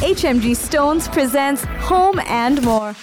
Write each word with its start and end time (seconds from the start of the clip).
HMG 0.00 0.56
Stones 0.56 1.08
presents 1.08 1.62
Home 1.64 2.18
and 2.20 2.62
More. 2.62 2.96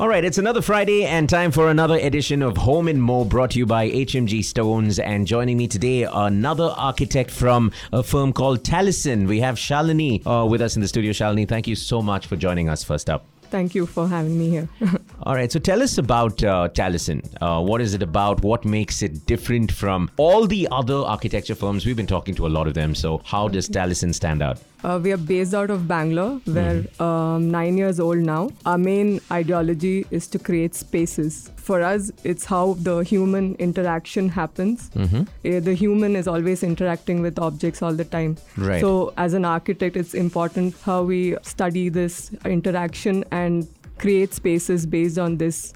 All 0.00 0.08
right, 0.08 0.24
it's 0.24 0.36
another 0.36 0.60
Friday 0.60 1.04
and 1.04 1.28
time 1.28 1.52
for 1.52 1.70
another 1.70 1.96
edition 1.96 2.42
of 2.42 2.56
Home 2.56 2.88
and 2.88 3.00
More 3.00 3.24
brought 3.24 3.52
to 3.52 3.60
you 3.60 3.66
by 3.66 3.88
HMG 3.88 4.42
Stones. 4.42 4.98
And 4.98 5.28
joining 5.28 5.56
me 5.56 5.68
today, 5.68 6.08
another 6.12 6.74
architect 6.76 7.30
from 7.30 7.70
a 7.92 8.02
firm 8.02 8.32
called 8.32 8.64
Talison. 8.64 9.28
We 9.28 9.38
have 9.38 9.54
Shalini 9.54 10.26
uh, 10.26 10.44
with 10.44 10.60
us 10.60 10.74
in 10.74 10.82
the 10.82 10.88
studio. 10.88 11.12
Shalini, 11.12 11.48
thank 11.48 11.68
you 11.68 11.76
so 11.76 12.02
much 12.02 12.26
for 12.26 12.34
joining 12.34 12.68
us 12.68 12.82
first 12.82 13.08
up. 13.08 13.24
Thank 13.42 13.76
you 13.76 13.86
for 13.86 14.08
having 14.08 14.36
me 14.36 14.50
here. 14.50 14.68
All 15.22 15.36
right, 15.36 15.52
so 15.52 15.60
tell 15.60 15.80
us 15.80 15.98
about 15.98 16.42
uh, 16.42 16.68
Taliesin. 16.70 17.24
Uh, 17.40 17.62
what 17.62 17.80
is 17.80 17.94
it 17.94 18.02
about? 18.02 18.42
What 18.42 18.64
makes 18.64 19.02
it 19.02 19.24
different 19.24 19.70
from 19.70 20.10
all 20.16 20.48
the 20.48 20.66
other 20.72 20.96
architecture 20.96 21.54
firms? 21.54 21.86
We've 21.86 21.96
been 21.96 22.08
talking 22.08 22.34
to 22.34 22.46
a 22.48 22.48
lot 22.48 22.66
of 22.66 22.74
them. 22.74 22.96
So, 22.96 23.18
how 23.24 23.46
does 23.46 23.68
Talison 23.68 24.12
stand 24.12 24.42
out? 24.42 24.58
Uh, 24.82 24.98
we 25.02 25.12
are 25.12 25.16
based 25.18 25.54
out 25.54 25.70
of 25.70 25.86
Bangalore. 25.86 26.40
We're 26.46 26.86
um, 27.00 27.50
nine 27.50 27.76
years 27.76 28.00
old 28.00 28.18
now. 28.18 28.50
Our 28.64 28.78
main 28.78 29.20
ideology 29.30 30.06
is 30.10 30.26
to 30.28 30.38
create 30.38 30.74
spaces. 30.74 31.50
For 31.56 31.82
us, 31.82 32.10
it's 32.24 32.44
how 32.44 32.74
the 32.80 32.98
human 33.00 33.54
interaction 33.56 34.28
happens. 34.28 34.90
Uh, 35.44 35.60
the 35.60 35.74
human 35.74 36.16
is 36.16 36.26
always 36.26 36.62
interacting 36.62 37.20
with 37.20 37.38
objects 37.38 37.82
all 37.82 37.92
the 37.92 38.04
time. 38.04 38.36
Right. 38.56 38.80
So, 38.80 39.12
as 39.16 39.34
an 39.34 39.44
architect, 39.44 39.96
it's 39.96 40.14
important 40.14 40.74
how 40.82 41.02
we 41.02 41.36
study 41.42 41.88
this 41.90 42.30
interaction 42.44 43.24
and 43.30 43.68
create 43.98 44.32
spaces 44.34 44.86
based 44.86 45.18
on 45.18 45.36
this. 45.36 45.74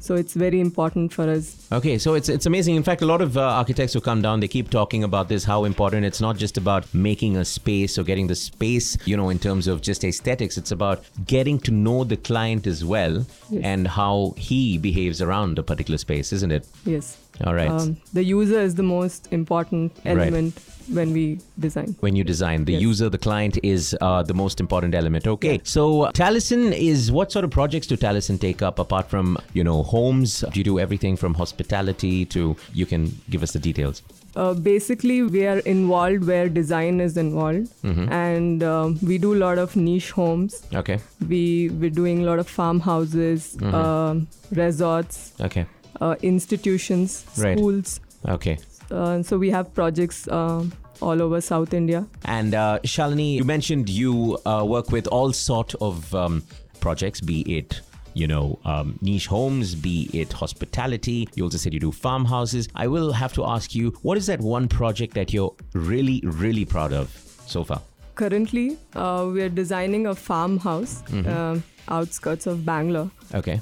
So, 0.00 0.14
it's 0.14 0.34
very 0.34 0.60
important 0.60 1.12
for 1.12 1.28
us. 1.28 1.66
Okay, 1.72 1.98
so 1.98 2.14
it's 2.14 2.28
it's 2.28 2.46
amazing. 2.46 2.76
In 2.76 2.82
fact, 2.82 3.02
a 3.02 3.06
lot 3.06 3.20
of 3.20 3.36
uh, 3.36 3.42
architects 3.42 3.92
who 3.94 4.00
come 4.00 4.22
down, 4.22 4.40
they 4.40 4.48
keep 4.48 4.70
talking 4.70 5.04
about 5.04 5.28
this, 5.28 5.44
how 5.44 5.64
important 5.64 6.04
it's 6.04 6.20
not 6.20 6.36
just 6.36 6.56
about 6.56 6.92
making 6.92 7.36
a 7.36 7.44
space 7.44 7.98
or 7.98 8.02
getting 8.02 8.26
the 8.26 8.34
space, 8.34 8.96
you 9.06 9.16
know, 9.16 9.28
in 9.30 9.38
terms 9.38 9.68
of 9.68 9.80
just 9.80 10.04
aesthetics. 10.04 10.58
It's 10.58 10.72
about 10.72 11.04
getting 11.26 11.58
to 11.60 11.70
know 11.70 12.04
the 12.04 12.16
client 12.16 12.66
as 12.66 12.84
well 12.84 13.26
and 13.62 13.86
how 13.86 14.34
he 14.36 14.78
behaves 14.78 15.22
around 15.22 15.58
a 15.58 15.62
particular 15.62 15.98
space, 15.98 16.32
isn't 16.32 16.52
it? 16.52 16.66
Yes. 16.84 17.18
All 17.46 17.54
right. 17.54 17.70
Um, 17.70 17.96
the 18.12 18.22
user 18.24 18.60
is 18.60 18.74
the 18.74 18.82
most 18.82 19.28
important 19.32 19.92
Right. 20.04 20.54
When 20.98 21.12
we 21.12 21.24
design. 21.58 21.94
when 22.00 22.16
you 22.16 22.24
design 22.24 22.64
the 22.64 22.72
Yes. 22.72 22.82
user 22.82 23.08
the 23.08 23.18
client 23.18 23.58
is 23.62 23.96
uh, 24.00 24.22
the 24.30 24.34
most 24.34 24.60
important 24.60 24.94
element 24.94 25.26
okay 25.26 25.54
Yeah. 25.56 25.60
so 25.64 26.02
uh, 26.02 26.12
Taliesin 26.12 26.72
is 26.92 27.10
what 27.18 27.32
sort 27.32 27.44
of 27.44 27.50
projects 27.50 27.86
do 27.92 27.96
Talison 27.96 28.38
take 28.46 28.62
up 28.68 28.78
apart 28.78 29.08
from 29.12 29.36
you 29.58 29.64
know 29.68 29.82
homes 29.82 30.40
do 30.52 30.60
you 30.60 30.64
do 30.70 30.78
everything 30.86 31.16
from 31.16 31.34
hospitality 31.42 32.24
to 32.36 32.56
you 32.72 32.86
can 32.86 33.02
give 33.36 33.42
us 33.48 33.52
the 33.58 33.62
details 33.70 34.02
Uh, 34.40 34.54
basically, 34.66 35.14
we 35.34 35.40
are 35.52 35.60
involved 35.70 36.26
where 36.26 36.48
design 36.58 37.00
is 37.06 37.16
involved, 37.22 37.64
Mm-hmm. 37.88 38.04
and 38.18 38.62
um, 38.72 38.92
we 39.08 39.16
do 39.24 39.30
a 39.38 39.40
lot 39.40 39.58
of 39.62 39.74
niche 39.86 40.10
homes. 40.18 40.52
okay 40.80 40.96
We 41.32 41.40
we're 41.80 41.96
doing 41.96 42.20
a 42.24 42.26
lot 42.30 42.38
of 42.44 42.52
farmhouses, 42.58 43.48
Mm-hmm. 43.56 43.74
um, 43.80 44.20
resorts, 44.60 45.16
okay 45.48 45.64
uh, 46.00 46.14
institutions, 46.34 47.24
Right. 47.46 47.58
schools. 47.58 48.00
okay 48.36 48.56
Uh, 49.00 49.16
so 49.26 49.36
we 49.38 49.48
have 49.56 49.66
projects 49.74 50.16
um, 50.36 50.72
all 51.00 51.20
over 51.22 51.40
South 51.40 51.72
India. 51.74 52.06
And 52.24 52.54
uh, 52.54 52.78
Shalini, 52.84 53.34
you 53.36 53.44
mentioned 53.44 53.88
you 53.88 54.38
uh, 54.46 54.64
work 54.66 54.90
with 54.92 55.06
all 55.08 55.32
sort 55.32 55.74
of 55.80 56.14
um, 56.14 56.42
projects, 56.80 57.20
be 57.20 57.40
it 57.58 57.80
you 58.14 58.26
know 58.26 58.58
um, 58.64 58.98
niche 59.00 59.28
homes, 59.28 59.74
be 59.74 60.10
it 60.12 60.32
hospitality. 60.32 61.28
You 61.36 61.44
also 61.44 61.58
said 61.58 61.72
you 61.72 61.80
do 61.80 61.92
farmhouses. 61.92 62.68
I 62.74 62.86
will 62.88 63.12
have 63.12 63.32
to 63.34 63.44
ask 63.44 63.74
you, 63.74 63.90
what 64.02 64.18
is 64.18 64.26
that 64.26 64.40
one 64.40 64.66
project 64.68 65.14
that 65.14 65.32
you're 65.32 65.54
really, 65.74 66.20
really 66.24 66.64
proud 66.64 66.92
of 66.92 67.10
so 67.46 67.62
far? 67.64 67.80
Currently, 68.16 68.76
uh, 68.96 69.30
we 69.32 69.42
are 69.42 69.48
designing 69.48 70.06
a 70.06 70.14
farmhouse 70.14 71.02
Mm-hmm. 71.02 71.28
um, 71.30 71.62
outskirts 71.88 72.46
of 72.46 72.64
Bangalore. 72.64 73.10
Okay. 73.34 73.60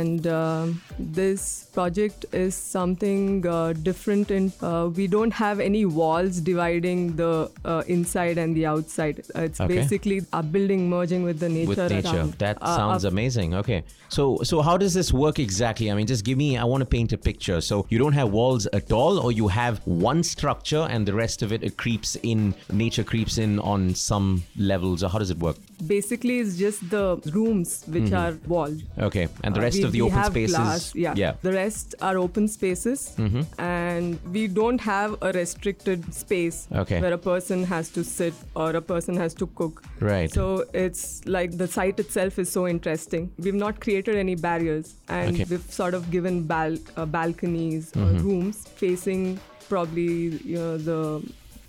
And 0.00 0.26
um, 0.26 0.80
this 1.18 1.44
project 1.76 2.26
is 2.32 2.54
something 2.54 3.46
uh, 3.46 3.72
different 3.88 4.30
in 4.38 4.52
uh, 4.62 4.88
we 5.00 5.06
don't 5.14 5.32
have 5.40 5.60
any 5.68 5.84
walls 6.00 6.40
dividing 6.50 7.00
the 7.22 7.32
uh, 7.64 7.82
inside 7.96 8.38
and 8.44 8.56
the 8.60 8.66
outside 8.74 9.16
Uh, 9.34 9.42
it's 9.48 9.60
Okay. 9.64 9.76
basically 9.76 10.18
a 10.32 10.42
building 10.54 10.82
merging 10.94 11.22
with 11.28 11.38
the 11.44 11.48
nature 11.56 11.68
with 11.86 11.92
nature. 11.96 12.20
around. 12.20 12.34
That 12.44 12.56
Uh, 12.60 12.76
sounds 12.80 13.04
uh, 13.04 13.12
amazing. 13.14 13.54
Okay. 13.62 13.80
So 14.16 14.22
so 14.50 14.62
how 14.68 14.76
does 14.82 14.94
this 15.00 15.10
work 15.24 15.36
exactly? 15.46 15.86
I 15.92 15.94
mean, 15.98 16.08
just 16.14 16.24
give 16.28 16.38
me 16.44 16.48
I 16.64 16.64
want 16.72 16.82
to 16.86 16.90
paint 16.96 17.12
a 17.18 17.20
picture. 17.30 17.58
So 17.70 17.76
you 17.92 17.98
don't 18.04 18.16
have 18.20 18.28
walls 18.40 18.66
at 18.80 18.92
all 19.00 19.14
or 19.24 19.30
you 19.40 19.48
have 19.62 19.74
one 20.08 20.22
structure 20.34 20.84
and 20.94 21.00
the 21.10 21.16
rest 21.24 21.42
of 21.46 21.52
it 21.56 21.60
it 21.68 21.74
creeps 21.84 22.10
in 22.32 22.40
nature 22.84 23.04
creeps 23.12 23.38
in 23.46 23.52
on 23.74 23.80
some 24.10 24.28
levels 24.72 24.98
or 25.04 25.08
how 25.14 25.18
does 25.24 25.30
it 25.36 25.40
work? 25.48 25.56
Basically 25.86 26.38
it's 26.40 26.56
just 26.56 26.88
the 26.90 27.16
rooms 27.32 27.84
which 27.86 28.04
mm-hmm. 28.04 28.14
are 28.14 28.38
walled 28.46 28.82
Okay. 28.98 29.28
And 29.44 29.54
the 29.54 29.60
Uh, 29.60 29.62
rest 29.64 29.78
we- 29.78 29.84
of 29.84 29.92
the 29.92 30.02
open 30.02 30.24
spaces 30.24 30.56
glass, 30.56 30.94
yeah. 30.94 31.14
yeah. 31.16 31.32
the 31.42 31.52
rest 31.52 31.94
are 32.00 32.16
open 32.18 32.48
spaces 32.48 33.14
mm-hmm. 33.18 33.42
and 33.58 34.18
we 34.32 34.46
don't 34.46 34.80
have 34.80 35.16
a 35.22 35.32
restricted 35.32 36.12
space 36.14 36.68
Okay. 36.72 37.00
where 37.00 37.12
a 37.12 37.18
person 37.18 37.64
has 37.64 37.88
to 37.90 38.04
sit 38.04 38.34
or 38.54 38.70
a 38.76 38.82
person 38.82 39.16
has 39.16 39.34
to 39.34 39.46
cook 39.48 39.82
Right. 40.00 40.32
so 40.32 40.64
it's 40.72 41.24
like 41.26 41.56
the 41.56 41.68
site 41.68 41.98
itself 42.00 42.38
is 42.38 42.50
so 42.50 42.66
interesting 42.68 43.30
we've 43.38 43.54
not 43.66 43.80
created 43.80 44.16
any 44.16 44.34
barriers 44.34 44.94
and 45.08 45.34
Okay. 45.34 45.46
we've 45.50 45.68
sort 45.80 45.94
of 45.94 46.10
given 46.10 46.42
bal- 46.54 46.78
uh, 46.96 47.06
balconies 47.06 47.90
or 47.96 48.00
mm-hmm. 48.06 48.26
rooms 48.28 48.66
facing 48.84 49.38
probably 49.68 50.12
you 50.52 50.56
know 50.58 50.76
the 50.76 51.00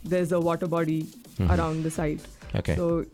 there's 0.04 0.32
a 0.32 0.40
water 0.40 0.68
body 0.68 1.02
around 1.56 1.84
the 1.84 1.92
site 1.92 2.22
Okay. 2.60 2.76
so 2.76 3.06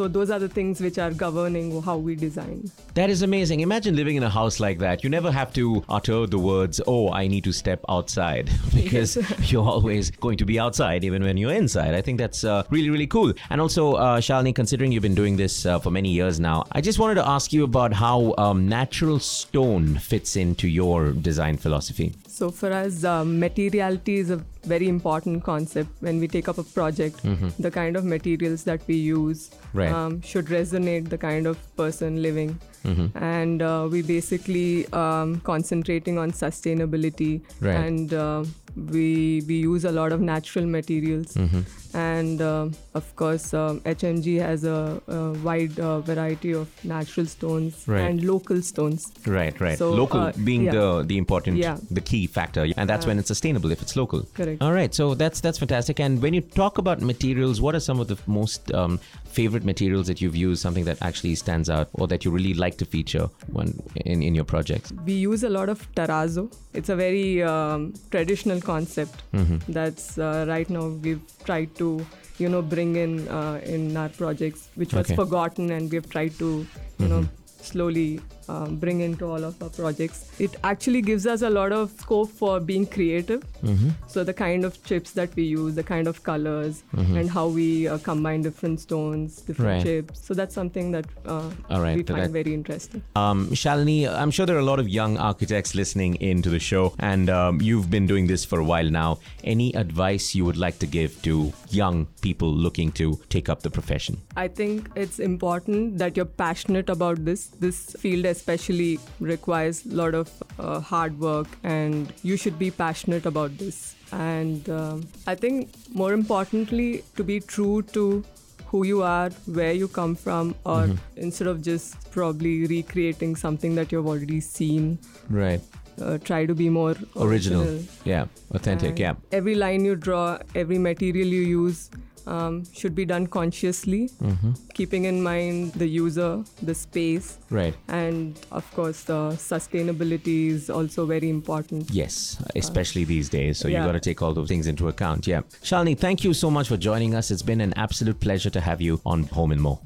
so 0.00 0.08
those 0.08 0.30
are 0.30 0.38
the 0.38 0.48
things 0.48 0.80
which 0.80 0.96
are 0.96 1.10
governing 1.10 1.82
how 1.82 1.98
we 1.98 2.14
design 2.14 2.70
That 2.94 3.10
is 3.10 3.20
amazing. 3.20 3.60
Imagine 3.60 3.94
living 3.96 4.16
in 4.16 4.22
a 4.22 4.30
house 4.30 4.58
like 4.58 4.78
that. 4.78 5.04
You 5.04 5.10
never 5.10 5.30
have 5.30 5.52
to 5.58 5.84
utter 5.96 6.26
the 6.26 6.38
words, 6.38 6.80
"Oh, 6.86 7.12
I 7.12 7.26
need 7.32 7.44
to 7.48 7.52
step 7.52 7.84
outside," 7.96 8.48
because 8.74 9.12
you're 9.50 9.68
always 9.74 10.10
going 10.26 10.38
to 10.42 10.46
be 10.52 10.56
outside 10.64 11.04
even 11.08 11.22
when 11.28 11.36
you're 11.42 11.52
inside. 11.58 11.98
I 11.98 12.00
think 12.06 12.18
that's 12.24 12.44
uh, 12.44 12.62
really, 12.70 12.90
really 12.94 13.06
cool. 13.16 13.34
And 13.50 13.60
also, 13.60 13.84
uh, 14.06 14.20
Shalini, 14.28 14.54
considering 14.54 14.90
you've 14.92 15.06
been 15.10 15.20
doing 15.20 15.36
this 15.42 15.66
uh, 15.66 15.78
for 15.78 15.90
many 15.98 16.14
years 16.16 16.40
now, 16.48 16.64
I 16.72 16.80
just 16.88 16.98
wanted 17.04 17.20
to 17.20 17.28
ask 17.36 17.52
you 17.58 17.64
about 17.64 17.92
how 17.92 18.34
um, 18.46 18.66
natural 18.68 19.20
stone 19.28 19.98
fits 20.10 20.34
into 20.46 20.66
your 20.80 21.12
design 21.30 21.58
philosophy. 21.66 22.12
So 22.40 22.50
for 22.50 22.72
us, 22.72 23.04
um, 23.04 23.38
materiality 23.38 24.16
is 24.24 24.30
a 24.30 24.42
very 24.74 24.88
important 24.88 25.44
concept 25.44 25.90
when 26.00 26.20
we 26.20 26.28
take 26.36 26.48
up 26.48 26.58
a 26.58 26.68
project. 26.80 27.22
The 27.68 27.70
kind 27.70 27.96
of 27.96 28.04
materials 28.04 28.64
that 28.64 28.80
we 28.86 28.94
use 28.94 29.50
Mm-hmm. 29.74 29.89
Right. 29.90 30.06
um, 30.06 30.20
should 30.22 30.46
resonate 30.46 31.08
the 31.08 31.18
kind 31.18 31.46
of 31.46 31.58
person 31.76 32.22
living. 32.22 32.58
Mm-hmm. 32.84 33.18
And 33.18 33.62
uh, 33.62 33.88
we 33.90 34.02
basically 34.02 34.86
um, 34.92 35.40
concentrating 35.40 36.18
on 36.18 36.32
sustainability 36.32 37.42
Right. 37.60 37.76
and 37.76 38.14
uh, 38.14 38.44
we 38.76 39.42
we 39.46 39.56
use 39.56 39.84
a 39.84 39.92
lot 39.92 40.12
of 40.12 40.20
natural 40.20 40.66
materials 40.66 41.34
Mm-hmm. 41.34 41.60
and 41.96 42.40
um 42.42 42.72
of 42.94 43.14
course 43.16 43.52
um, 43.54 43.80
HMG 43.80 44.40
has 44.40 44.64
a, 44.64 45.00
a 45.08 45.32
wide 45.46 45.78
uh, 45.80 46.00
variety 46.00 46.52
of 46.52 46.68
natural 46.84 47.26
stones 47.26 47.84
Right. 47.86 48.00
and 48.02 48.24
local 48.24 48.62
stones. 48.62 49.06
Right, 49.26 49.58
right. 49.60 49.78
So, 49.78 49.90
local 49.92 50.20
uh, 50.20 50.32
being 50.44 50.64
yeah. 50.64 50.72
the 50.72 51.04
the 51.06 51.18
important, 51.18 51.56
Yeah. 51.56 51.78
the 51.90 52.00
key 52.00 52.26
factor, 52.26 52.66
and 52.76 52.88
that's 52.88 53.06
when 53.06 53.18
it's 53.18 53.28
sustainable 53.28 53.70
if 53.72 53.82
it's 53.82 53.96
local. 53.96 54.22
Correct. 54.34 54.62
All 54.62 54.72
right, 54.72 54.94
so 54.94 55.14
that's 55.14 55.40
that's 55.40 55.58
fantastic. 55.58 56.00
And 56.00 56.20
when 56.22 56.34
you 56.34 56.40
talk 56.40 56.78
about 56.78 57.00
materials, 57.00 57.60
what 57.60 57.74
are 57.74 57.80
some 57.80 58.00
of 58.00 58.08
the 58.08 58.18
most 58.26 58.72
um, 58.74 58.98
favorite 59.24 59.64
materials 59.64 60.06
that 60.08 60.20
you've 60.20 60.36
used? 60.36 60.60
Something 60.62 60.84
that 60.84 60.98
actually 61.02 61.34
stands 61.34 61.68
out, 61.70 61.88
or 61.94 62.06
that 62.08 62.24
you 62.24 62.30
really 62.30 62.54
like 62.54 62.76
to 62.78 62.84
feature 62.84 63.28
when 63.52 63.74
in 64.04 64.22
in 64.22 64.34
your 64.34 64.44
projects? 64.44 64.92
we 65.06 65.14
use 65.14 65.42
a 65.44 65.48
lot 65.58 65.68
of 65.68 65.86
terrazzo. 65.94 66.44
It's 66.74 66.88
a 66.88 66.96
very 66.96 67.42
um, 67.42 67.92
traditional 68.10 68.59
concept 68.60 69.22
Mm-hmm. 69.32 69.72
that's 69.72 70.18
uh, 70.18 70.44
right 70.48 70.68
now 70.70 70.86
we've 70.88 71.22
tried 71.44 71.74
to 71.76 72.04
you 72.38 72.48
know 72.48 72.62
bring 72.62 72.96
in 72.96 73.28
uh, 73.28 73.60
in 73.64 73.96
our 73.96 74.08
projects, 74.08 74.68
which 74.74 74.92
was 74.94 75.06
Okay. 75.06 75.16
forgotten, 75.16 75.70
and 75.70 75.90
we've 75.92 76.08
tried 76.10 76.38
to 76.38 76.66
you 76.98 77.08
know 77.08 77.24
slowly 77.70 78.20
um, 78.50 78.76
bring 78.84 79.00
into 79.06 79.24
all 79.32 79.44
of 79.50 79.62
our 79.62 79.72
projects. 79.80 80.18
It 80.46 80.56
actually 80.72 81.02
gives 81.10 81.26
us 81.34 81.42
a 81.42 81.50
lot 81.58 81.72
of 81.80 81.90
scope 82.04 82.30
for 82.40 82.54
being 82.70 82.86
creative. 82.96 83.42
Mm-hmm. 83.70 83.90
So 84.14 84.24
the 84.30 84.34
kind 84.44 84.64
of 84.68 84.82
chips 84.90 85.10
that 85.18 85.34
we 85.36 85.44
use, 85.44 85.74
the 85.80 85.86
kind 85.94 86.06
of 86.12 86.22
colors, 86.30 86.82
and 87.20 87.28
how 87.36 87.46
we 87.58 87.66
uh, 87.88 87.98
combine 88.10 88.42
different 88.48 88.80
stones, 88.86 89.40
different 89.42 89.70
Right. 89.70 89.82
chips. 89.86 90.20
So 90.26 90.34
that's 90.40 90.54
something 90.60 90.86
that 90.96 91.06
uh, 91.26 91.50
right, 91.84 91.96
we 91.96 92.02
find 92.02 92.22
that- 92.24 92.30
very 92.40 92.54
interesting. 92.54 93.02
Um, 93.24 93.40
Shalini, 93.62 93.98
I'm 94.22 94.30
sure 94.36 94.46
there 94.46 94.56
are 94.56 94.64
a 94.68 94.70
lot 94.72 94.80
of 94.84 94.88
young 94.88 95.18
architects 95.30 95.74
listening 95.82 96.16
into 96.32 96.48
the 96.56 96.58
show, 96.70 96.84
and 97.12 97.28
um, 97.38 97.60
you've 97.60 97.90
been 97.96 98.06
doing 98.12 98.26
this 98.32 98.44
for 98.52 98.58
a 98.64 98.64
while 98.72 98.90
now. 98.90 99.10
Any 99.44 99.68
advice 99.84 100.34
you 100.34 100.44
would 100.48 100.56
like 100.66 100.78
to 100.84 100.86
give 100.86 101.20
to 101.28 101.52
young 101.70 102.06
people 102.26 102.50
looking 102.66 102.90
to 103.02 103.20
take 103.28 103.48
up 103.48 103.62
the 103.62 103.70
profession? 103.78 104.18
I 104.36 104.48
think 104.48 104.88
it's 105.04 105.18
important 105.18 105.98
that 105.98 106.16
you're 106.16 106.32
passionate 106.44 106.88
about 106.96 107.24
this. 107.30 107.46
This 107.66 107.78
field, 108.04 108.24
especially, 108.40 108.98
requires 109.20 109.84
a 109.86 109.94
lot 110.02 110.14
of 110.14 110.30
uh, 110.58 110.80
hard 110.80 111.18
work, 111.28 111.48
and 111.62 112.12
you 112.22 112.36
should 112.36 112.58
be 112.58 112.70
passionate 112.82 113.26
about 113.36 113.56
this. 113.58 113.80
And 114.12 114.68
um, 114.80 115.06
I 115.26 115.34
think 115.34 115.70
more 116.02 116.12
importantly, 116.12 117.04
to 117.16 117.24
be 117.32 117.40
true 117.40 117.82
to 117.98 118.24
who 118.70 118.84
you 118.86 119.02
are, 119.02 119.30
where 119.58 119.72
you 119.82 119.88
come 119.88 120.14
from, 120.24 120.54
or 120.64 120.88
instead 121.16 121.48
of 121.52 121.60
just 121.68 122.10
probably 122.16 122.66
recreating 122.72 123.36
something 123.44 123.74
that 123.80 123.92
you've 123.92 124.06
already 124.14 124.40
seen, 124.40 124.98
Right. 125.28 125.60
uh, 126.00 126.18
try 126.28 126.46
to 126.50 126.54
be 126.54 126.68
more 126.68 126.94
Original. 127.16 127.62
original. 127.62 127.80
Yeah. 128.04 128.26
Authentic. 128.58 128.90
And 128.90 128.98
yeah. 129.06 129.14
Every 129.40 129.56
line 129.64 129.84
you 129.84 129.96
draw, 129.96 130.38
every 130.54 130.78
material 130.78 131.26
you 131.38 131.42
use 131.62 131.90
um, 132.26 132.64
should 132.72 132.94
be 132.94 133.04
done 133.04 133.26
consciously, 133.26 134.08
Mm-hmm. 134.20 134.52
keeping 134.74 135.04
in 135.04 135.22
mind 135.22 135.72
the 135.74 135.86
user, 135.86 136.42
the 136.62 136.74
space, 136.74 137.38
Right. 137.50 137.74
and 137.88 138.38
of 138.52 138.70
course, 138.74 139.02
the 139.04 139.30
sustainability 139.36 140.48
is 140.48 140.70
also 140.70 141.06
very 141.06 141.28
important. 141.28 141.90
Yes, 141.90 142.42
especially 142.56 143.04
these 143.04 143.28
days. 143.28 143.58
So 143.58 143.68
you 143.68 143.74
yeah. 143.74 143.86
got 143.86 143.92
to 143.92 144.00
take 144.00 144.22
all 144.22 144.34
those 144.34 144.48
things 144.48 144.66
into 144.66 144.88
account. 144.88 145.26
Yeah. 145.26 145.42
Shalini, 145.62 145.96
thank 145.98 146.24
you 146.24 146.32
so 146.34 146.50
much 146.50 146.68
for 146.68 146.76
joining 146.76 147.14
us. 147.14 147.30
It's 147.30 147.42
been 147.42 147.60
an 147.60 147.72
absolute 147.76 148.20
pleasure 148.20 148.50
to 148.50 148.60
have 148.60 148.80
you 148.80 149.00
on 149.04 149.24
Home 149.24 149.52
and 149.52 149.60
More. 149.60 149.80